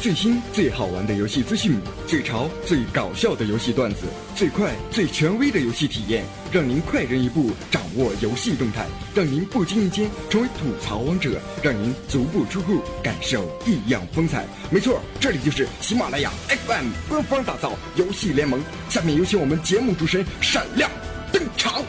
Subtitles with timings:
[0.00, 4.00] 最新最好玩的游戏资讯，最潮最搞笑的游戏段子，
[4.34, 8.84] 最快最权威的游戏体验，让您快人一步掌握游戏动态，
[9.14, 14.44] 让您不经意间成为吐槽王者，让您足不出户感受异样风采。
[14.72, 18.60] 没错，这里就是喜马拉雅 FM 官方打造游戏联盟。
[18.88, 20.90] 下面有请我们节目主持人闪亮
[21.32, 21.80] 登场。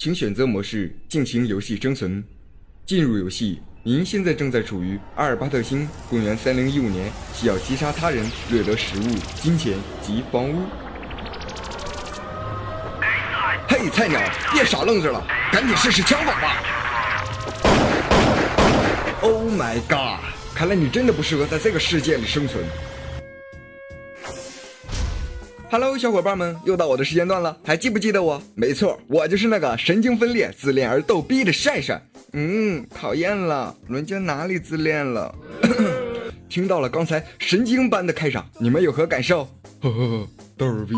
[0.00, 2.22] 请选择模式进行游戏生存。
[2.86, 9.02] 进入游戏，您现在正在处于阿尔巴特星，公元三零一五年，需要击杀他人，掠得食物、
[9.42, 10.62] 金钱及房屋。
[13.66, 14.20] 嘿，菜鸟，
[14.52, 16.62] 别傻愣着了，赶紧试试枪法吧
[19.20, 20.20] ！Oh my god！
[20.54, 22.64] 看来你真的不适合在这个世界里生存。
[25.70, 28.42] Hello，小伙伴们，又到我的时间段了，还记不记得我？
[28.54, 32.02] 没错，我就是那个神经分裂、自恋而逗逼的帅帅。
[32.32, 35.34] 嗯，讨厌了，人家哪里自恋了？
[36.48, 39.44] 听到了刚才神经般的开场，你们有何感受？
[39.82, 40.94] 呵呵呵，逗逼。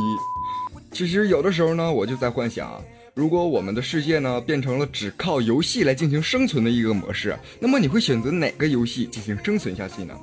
[0.93, 2.81] 其实有的时候呢，我就在幻想，
[3.13, 10.15] 如果我们的世界呢变成了只靠游戏来进行生存的一个模式，那么你会选择哪个游戏进行生存下去呢？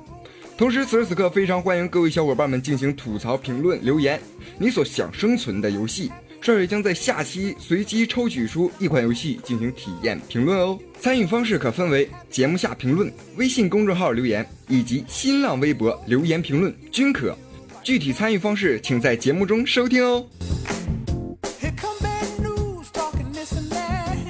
[0.56, 4.20] 同时，此时此刻非常欢迎各位小伙伴们进行吐槽、评论、留言，
[4.60, 10.78] 你所想生存的游戏，少爷将在下期随机抽取出一款游戏进行体验评论哦。
[11.00, 17.36] 参与方式可分为节目下评论、微信公众号留言以及新浪微博留言评论均可。
[17.84, 20.26] 具体参与方式，请在节目中收听哦。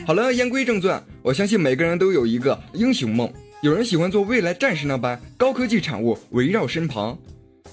[0.06, 3.32] 好了，言归正传，我相信每个人都有一个英雄梦。
[3.60, 7.18] 有人喜欢做未来战士那般高科技产物围绕身旁，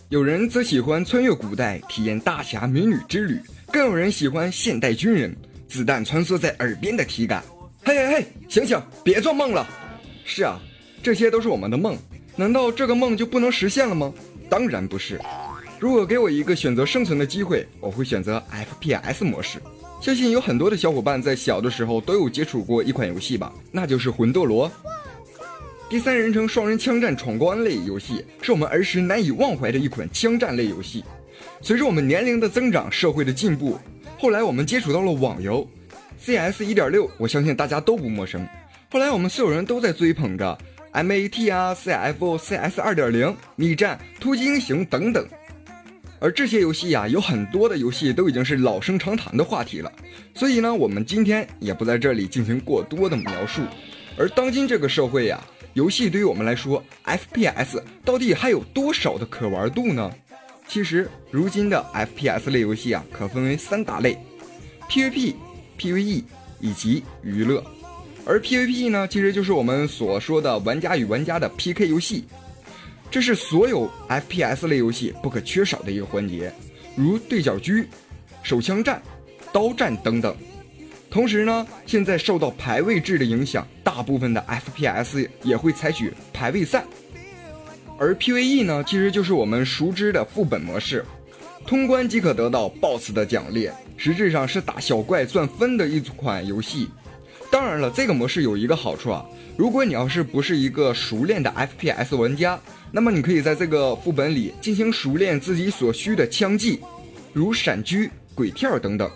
[0.10, 5.36] 有人则喜欢穿越古代体验大侠美女之旅，更有人喜欢现代军人
[5.68, 7.44] 子弹穿梭在耳边的体感。
[7.84, 9.68] 嘿嘿嘿，醒醒，别做梦了！
[10.24, 10.60] 是啊，
[11.02, 11.98] 这些都是我们的梦，
[12.36, 14.14] 难道这个梦就不能实现了吗？
[14.48, 15.20] 当然不是。
[15.80, 18.42] 如果给我一个选择生存的机会，我会选择
[18.80, 19.60] FPS 模式。
[20.02, 24.72] 相信有很多的小伙伴在小的时候都有接触过一款游戏吧，那就是魂斗罗。
[25.88, 31.04] 第三人称双人枪战闯关类游戏是我们儿时难以忘怀的一款枪战类游戏。
[31.62, 33.78] 随着我们年龄的增长，社会的进步，
[34.18, 35.68] 后来我们接触到了网游
[36.20, 38.48] ，CS 一点六，我相信大家都不陌生。
[38.92, 40.58] 后来我们所有人都在追捧着
[40.92, 45.24] MAT 啊、CFO、CS 二点零、逆战、突击英雄等等。
[46.20, 49.92] 而这些游戏呀，有很多的游戏都已经是老生常谈的话题了。
[50.34, 53.62] 所以呢，我们今天也不在这里进行过多的描述。
[54.18, 55.40] 而当今这个社会呀。
[55.76, 60.10] 游戏对于我们来说，FPS 到底还有多少的可玩度呢？
[60.70, 64.18] 其实，如今的 FPS 类游戏啊，可分为三大类
[64.90, 65.36] ：PVP、
[65.78, 66.24] PVE
[66.62, 67.62] 以及娱乐。
[68.26, 72.24] 而 PVP 呢，其实就是我们所说的玩家与玩家的 PK 游戏，
[73.12, 76.54] 这是所有 FPS 类游戏不可缺少的一个环节，
[76.96, 77.86] 如对角狙、
[78.44, 79.04] 手枪战、
[79.52, 80.34] 刀战等等。
[81.16, 86.84] 同时呢，现在受到排位制的影响，大部分的 FPS 也会采取排位赛。
[87.98, 91.06] 而 PVE 呢，其实就是我们熟知的副本模式，
[91.66, 96.90] 通关即可得到 BOSS 的奖励，实质上是打小怪赚分的一款游戏。
[97.50, 101.50] 当然了，这个模式有一个好处啊，如果你要是不是一个熟练的
[101.80, 102.60] FPS 玩家，
[102.92, 106.82] 那么你可以在这个副本里进行熟练自己所需的枪技，
[107.32, 109.10] 如闪狙、鬼跳等等。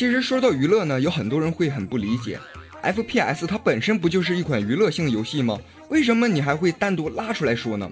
[0.00, 2.40] 其实说到娱乐呢，有很多人会很不理解
[2.82, 5.60] ，FPS 它本身不就是一款娱乐性游戏吗？
[5.90, 7.86] 为什么你还会单独拉出来说呢？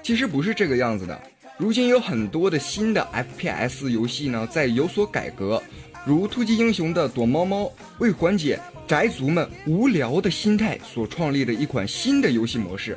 [0.00, 1.20] 其实不是这个样子的。
[1.56, 5.60] 如今有很多的新的 FPS 游戏呢，在有所改革，
[6.06, 7.68] 如突击英雄的躲猫猫，
[7.98, 12.96] 为缓解宅族们无聊的心态所创立的一款新的游戏模式，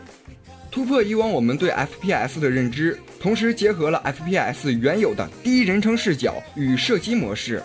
[0.69, 7.63] 突破以往我们对 FPS 的认知，同时结合了 FPS 原有的第一人称视角与射击模式。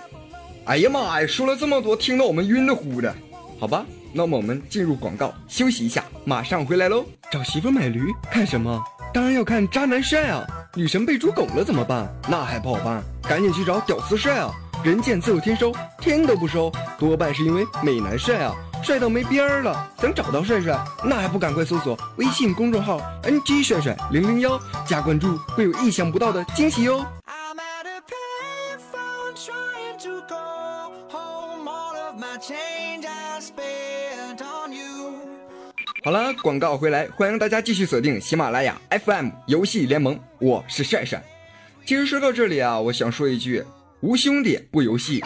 [0.66, 1.26] 哎呀妈呀！
[1.28, 3.14] 说了这么多，听得我们晕的乎的。
[3.60, 7.04] 好吧，那么我们进入广告，休息一下，马上回来喽。
[7.30, 8.82] 找媳妇买驴看什么？
[9.14, 10.44] 当然要看渣男帅啊！
[10.74, 12.12] 女神被猪拱了怎么办？
[12.28, 14.50] 那还不好办，赶紧去找屌丝帅啊！
[14.82, 18.52] 人见自有天收，天都不收，多半是因为美男帅啊，
[18.82, 19.88] 帅到没边儿了。
[20.00, 27.06] 想找到帅帅，那还不赶快搜索微信公众号 NG 帅帅零零幺，加关注会有意想不到的惊喜哟。
[36.02, 41.22] 好了，广告回来，欢迎大家继续锁定喜马拉雅 FM 游戏联盟，我是帅帅。
[41.84, 43.62] 其实说到这里啊，我想说一句，
[44.00, 45.22] 无兄弟不游戏。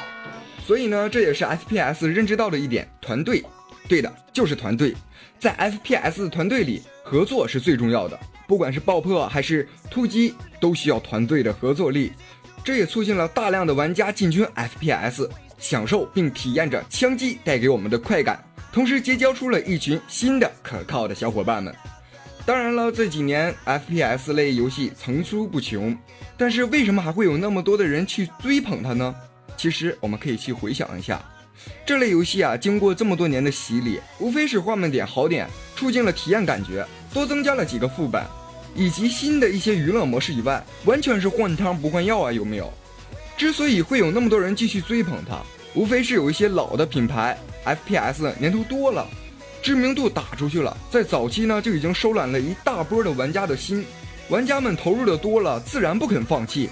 [0.67, 3.45] 所以呢，这也是 FPS 认知到的一点，团队，
[3.89, 4.93] 对的，就是团队。
[5.39, 12.13] 在 FPS 团队里，合作是最重要的，不管是爆破还是突击，都需要团队的合作力。
[12.65, 15.29] 这也促进了大量的玩家进军 FPS，
[15.61, 18.43] 享受并体验着枪击带给我们的快感。
[18.73, 21.75] 同时结交出了一群新的可靠的小伙伴们。
[22.47, 25.97] 当然了，这几年 FPS 类游戏层出不穷，
[26.37, 29.15] 但是为什么还会有那么多的人去追捧它呢？
[29.57, 31.23] 其实我们可以去回想一下，
[31.85, 35.47] 这类游戏啊，经过这么多年的洗礼，无非是换了点好点，
[35.77, 38.25] 促进了体验感觉，多增加了几个副本，
[38.75, 42.73] 以及新的一些娱乐模式以外，完全是换汤不换药啊，有没有？
[43.41, 45.41] 之所以会有那么多人继续追捧它，
[45.73, 47.39] 无非是有一些老的品牌。
[47.65, 49.09] FPS 年头多了，
[49.63, 53.83] 知名度打出去了，在早期呢就已经收揽了一大波的玩家的心，
[54.29, 56.69] 玩家们投入的多了，自然不肯放弃。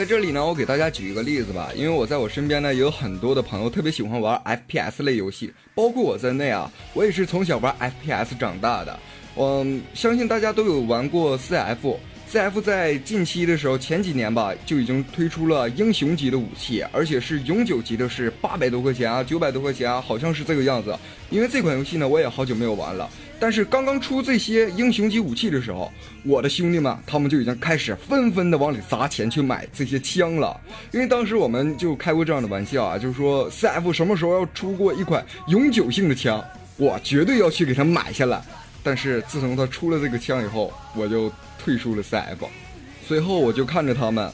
[0.00, 8.98] 在这里呢，我给大家举一个例子吧，因为我在我身边呢也有很多的朋友特别喜欢玩 FPS 类游戏，包括我在内啊，我也是从小玩 FPS 长大的。
[9.36, 20.98] 嗯，相信大家都有玩过 CF，CF 在近期的时候，前几年吧就已经推出了英雄级的武器，而且是永久级的，是八百多块钱啊，九百多块钱啊，好像是这个样子。
[21.28, 23.06] 因为这款游戏呢，我也好久没有玩了。
[23.40, 25.90] 但是刚刚出这些英雄级武器的时候，
[26.22, 30.60] 我的兄弟们他们就已经开始纷纷的往里砸钱去买这些枪了。
[30.92, 36.44] 因为当时我们就开过这样的玩笑啊，就是说 CF 什么时候要出过一款永久性的枪，
[36.76, 38.42] 我绝对要去给他买下来。
[38.82, 42.46] 但是自从他出了这个枪以后，我就退出了 CF。
[43.06, 44.30] 随后我就看着他们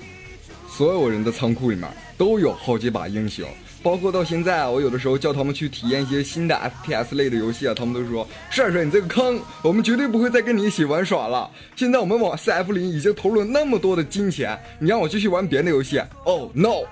[0.69, 1.89] 所有人的仓库里面
[2.19, 3.49] 都有好几把英雄，
[3.87, 11.49] 包括到现在啊，我有的时候叫他们去体验一些新的 FPS 类的游戏啊，他们都说帅帅你这个坑，我们绝对不会再跟你一起玩耍了。
[11.77, 16.83] 现在我们往 CF 里已经投入了那么多的金钱，你让我继续玩别的游戏？Oh no！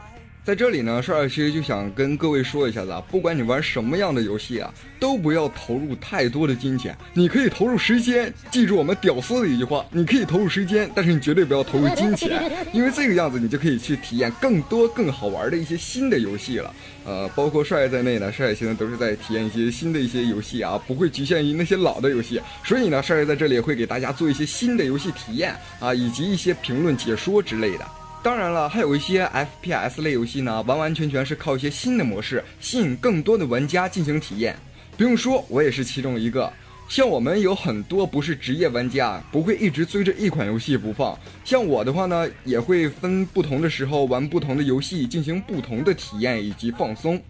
[0.44, 4.70] 在这里呢，帅帅其实就想跟各位说一下子啊，不管你玩什么样的游戏啊，
[5.00, 6.94] 都不要投入太多的金钱。
[7.14, 16.74] 你可以投入时间，记住我们屌丝的一句话：你可以投入时间，但是你绝对不要投入金钱， 因为这个样子你就可以去体验更多更好玩的一些新的游戏了。
[17.06, 22.38] 呃，包括帅帅在内呢，帅帅现在都是在体验一些新的一些游戏啊，不会局限于那些老的游戏。
[22.62, 27.86] 所以呢，帅帅在这里会给大家做一些新的游戏体验啊，以及一些评论解说之类的。
[28.24, 29.26] 当然了，还有一些
[29.62, 34.56] FPS 类游戏呢，完完全全是靠一些新的模式吸引更多的玩家进行体验。
[34.96, 36.50] 不用说，我也是其中一个。
[36.88, 41.18] 像我们有很多不是职业玩家，不会一直追着一款游戏不放。
[41.44, 47.20] 像我的话呢，也会分不同的时候玩不同的游戏，进行不同的体验以及放松。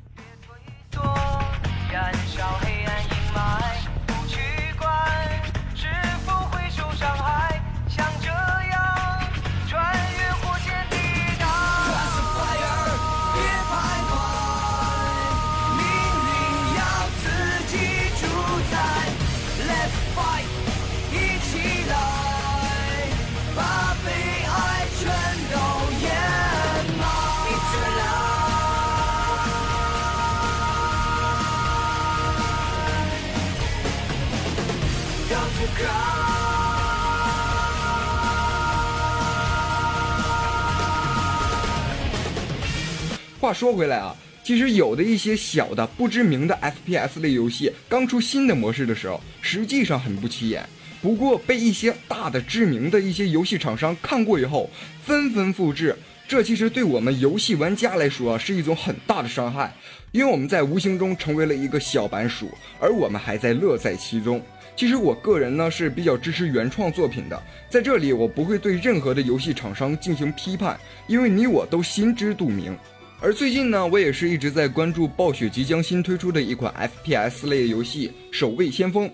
[43.41, 50.67] 话说回来啊，其实有的一些小的不知名的 FPS 类游戏刚出新的模式的时候，实际上很不起眼。
[51.03, 54.71] 不过被一些大的知名的一些游戏厂商看过以后，
[55.05, 55.95] 纷纷复制。
[56.27, 59.77] 这其实对我们游戏玩家来说是一种很大的伤害，
[60.11, 64.43] 因为我们在无形中成为了一个小白鼠，而我们还在乐在其中。
[64.77, 67.41] 其实我个人呢是比较支持原创作品的，
[67.71, 72.77] 在这里我不会对任何的游戏厂商进行批判，因为你我都心知肚明。
[73.21, 79.09] 而最近呢，我也是一直在关注暴雪即将新推出的一款 FPS 类游戏《守卫先锋》，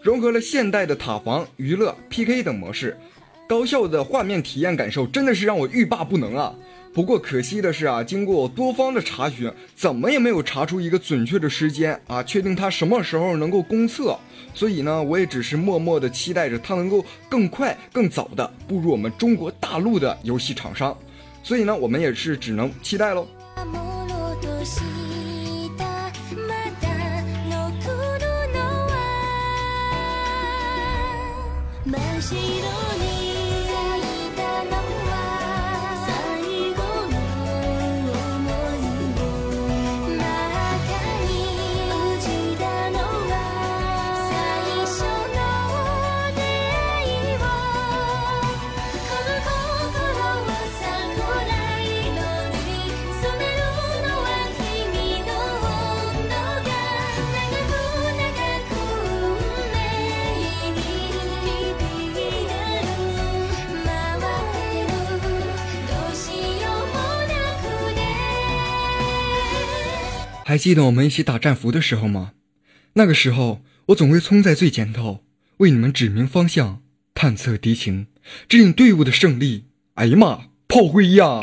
[0.00, 2.98] 融合了现代的塔防、娱乐、PK 等模式，
[3.46, 6.52] 高效的画面体验感受真的是让我欲罢不能啊！
[6.94, 14.14] 不过可惜的是啊，经过多方的查询，怎么也没有查出一个准确的时间啊，确定它什么时候能够公测。
[14.52, 20.96] 所以呢，我也只是默默的期待着它能够更快、更早的步入我们中国大陆的游戏厂商。
[21.42, 23.26] 所以呢，我们也是只能期待喽。
[70.52, 72.32] 还记得我们一起打战俘的时候吗？
[72.92, 75.24] 那个时候，我总会冲在最前头，
[75.56, 76.82] 为你们指明方向、
[77.14, 78.08] 探测敌情、
[78.50, 79.64] 指引队伍的胜利。
[79.94, 81.40] 哎呀妈，炮灰呀！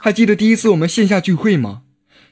[0.00, 1.82] 还记得第一次我们线下聚会吗？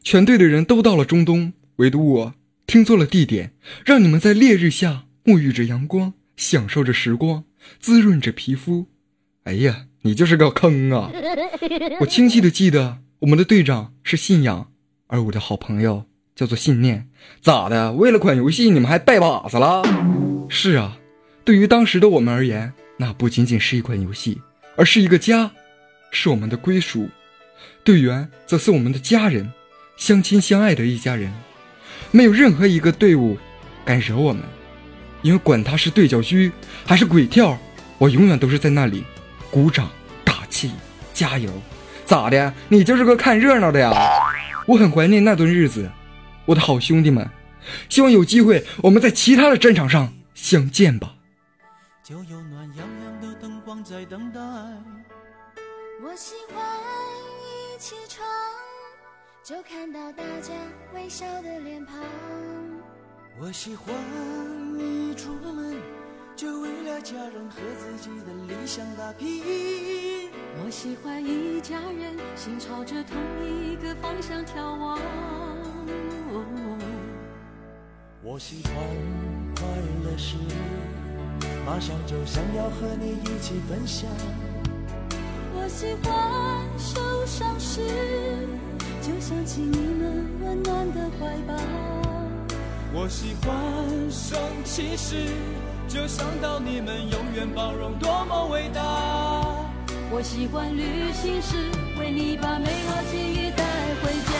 [0.02, 2.34] 全队的人都到了中东，唯独我
[2.66, 3.52] 听错了地点，
[3.84, 7.44] 让你们在烈日下沐浴着阳光，享受着时光，
[7.78, 8.86] 滋润着皮肤。
[9.44, 11.12] 哎呀，你就是个坑啊！
[12.00, 14.72] 我清晰的记得，我们的队长是信仰，
[15.10, 17.08] 而我的好朋友叫做信念。
[17.42, 17.92] 咋的？
[17.92, 19.82] 为了款游戏，你们还拜把子了？
[20.48, 20.96] 是啊，
[21.44, 24.40] 对于当时的我们而言，那不仅仅是一款游戏，
[24.76, 25.50] 而是一个家，
[26.12, 27.08] 是我们的归属。
[27.82, 29.52] 队员则是我们的家人。
[29.96, 31.30] 相亲相爱的一家人，
[32.10, 33.36] 没有任何一个队伍
[33.84, 34.42] 敢惹我们，
[35.20, 36.50] 因为管他是对角狙
[36.86, 37.58] 还是鬼跳，
[37.98, 39.04] 我永远都是在那里
[39.50, 39.90] 鼓掌
[40.24, 40.70] 打气
[41.12, 41.50] 加油。
[42.06, 42.54] 咋的？
[42.70, 43.90] 你就是个看热闹的呀？
[44.70, 45.90] 我很怀念那段日子，
[46.44, 47.28] 我的好兄弟们，
[47.88, 51.16] 希望有机会我们在其他的战场上相见吧。
[52.04, 54.38] 就有暖洋洋的灯光在等待。
[56.00, 56.64] 我喜欢
[57.42, 58.24] 一起床。
[59.42, 60.54] 就看到大家
[60.94, 61.96] 微笑的脸庞。
[63.40, 63.92] 我喜欢
[64.78, 65.74] 一出门，
[66.36, 70.30] 就为了家人和自己的理想打拼。
[70.58, 74.98] 我喜欢一家人心朝着同一个方向眺望。
[78.22, 78.74] 我喜欢
[79.56, 79.66] 快
[80.04, 80.36] 乐时，
[81.64, 84.08] 马上就想要和你一起分享。
[85.54, 87.80] 我喜欢受伤时。
[89.02, 91.54] 就想起你们温暖的怀抱。
[92.92, 95.16] 我喜欢生气时，
[95.88, 99.19] 就想到你们永远包容，多么伟大。
[100.20, 101.56] 我喜欢旅行时，
[101.98, 103.64] 为你把美好记忆带
[104.02, 104.36] 回家。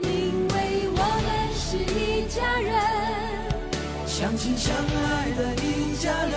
[0.00, 0.08] 因
[0.48, 2.72] 为我们是一家人，
[4.06, 6.32] 相亲相爱的一家人，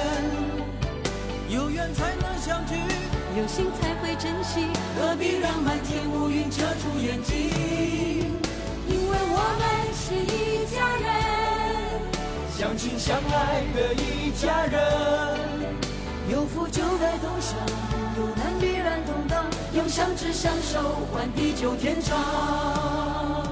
[1.48, 2.76] 有缘才能相聚。
[3.38, 4.68] 有心才会珍惜，
[5.00, 8.36] 何必让满天乌云遮住眼睛？
[8.86, 9.64] 因为我们
[9.96, 11.08] 是一家人，
[12.52, 15.59] 相亲相爱的一家人。
[16.32, 17.58] 有福就该同享，
[18.16, 19.44] 有难必然同当，
[19.74, 23.49] 用相知相守换地久天长。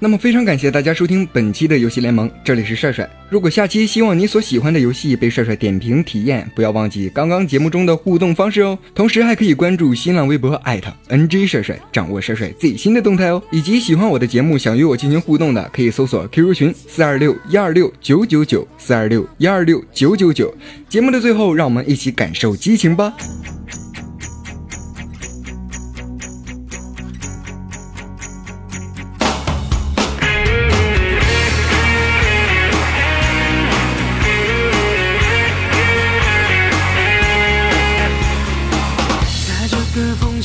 [0.00, 3.08] 那么非常感谢大家收听本期的游戏联盟，这里是帅帅。
[3.28, 8.78] 如果下期希望你所喜欢的游戏被帅帅点评体验，不要忘记刚刚节目中的互动方式哦。
[8.94, 13.42] 同时还可以关注新浪微博艾特 NG 帅帅，掌握帅帅最新的动态哦。
[13.50, 20.54] 以及喜欢我的节目想与我进行互动的，可以搜索 QQ 群四二六一二六九九九四二六一二六九九九。
[20.88, 23.12] 节目的最后，让我们一起感受激情吧。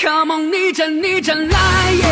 [0.00, 1.58] Come on，逆战逆战来
[1.92, 2.04] 也，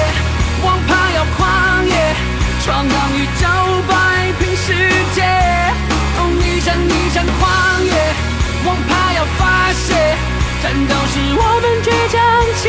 [0.64, 2.16] 王牌要狂野，
[2.64, 3.46] 闯荡宇宙
[3.86, 4.74] 摆平世
[5.14, 5.22] 界。
[6.18, 7.92] Oh，逆战逆战狂野，
[8.66, 9.94] 王牌要发泄，
[10.64, 12.18] 战斗是我们倔强
[12.56, 12.68] 起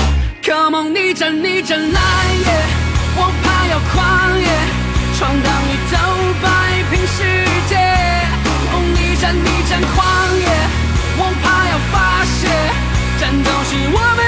[0.43, 2.01] Come on，逆战逆战来
[2.33, 2.49] 也！
[3.15, 4.49] 我怕要狂野，
[5.15, 5.93] 闯荡宇宙，
[6.41, 6.45] 摆
[6.89, 7.21] 平世
[7.69, 7.77] 界。
[8.73, 10.01] 哦，你战逆战狂
[10.39, 10.49] 野，
[11.19, 12.49] 我怕要发泄。
[13.19, 14.19] 战斗是我们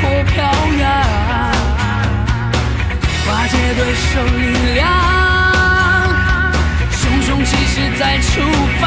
[0.00, 0.42] 着战火飘
[0.78, 0.90] 扬，
[3.26, 4.88] 化解对手力量，
[6.90, 8.40] 熊熊气势再出
[8.80, 8.86] 发，